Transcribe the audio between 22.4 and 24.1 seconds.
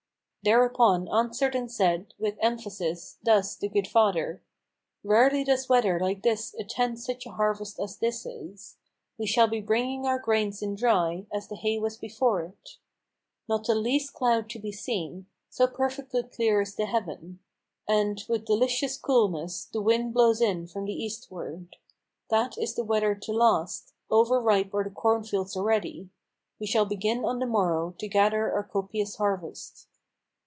is the weather to last!